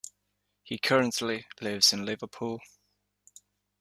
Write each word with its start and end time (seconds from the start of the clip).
He 0.63 0.79
currently 0.79 1.45
lives 1.61 1.93
in 1.93 2.05
Liverpool. 2.07 2.59